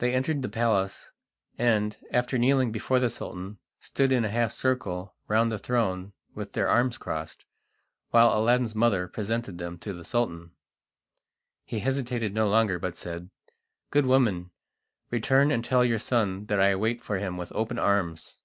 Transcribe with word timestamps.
They 0.00 0.12
entered 0.14 0.42
the 0.42 0.50
palace, 0.50 1.12
and, 1.56 1.96
after 2.12 2.36
kneeling 2.36 2.70
before 2.72 2.98
the 3.00 3.08
Sultan, 3.08 3.56
stood 3.78 4.12
in 4.12 4.22
a 4.22 4.28
half 4.28 4.52
circle 4.52 5.14
round 5.28 5.50
the 5.50 5.56
throne 5.58 6.12
with 6.34 6.52
their 6.52 6.68
arms 6.68 6.98
crossed, 6.98 7.46
while 8.10 8.38
Aladdin's 8.38 8.74
mother 8.74 9.08
presented 9.08 9.56
them 9.56 9.78
to 9.78 9.94
the 9.94 10.04
Sultan. 10.04 10.50
He 11.64 11.78
hesitated 11.78 12.34
no 12.34 12.48
longer, 12.48 12.78
but 12.78 12.98
said: 12.98 13.30
"Good 13.90 14.04
woman, 14.04 14.50
return 15.10 15.50
and 15.50 15.64
tell 15.64 15.86
your 15.86 15.98
son 15.98 16.44
that 16.48 16.60
I 16.60 16.76
wait 16.76 17.02
for 17.02 17.16
him 17.16 17.38
with 17.38 17.50
open 17.54 17.78
arms." 17.78 18.36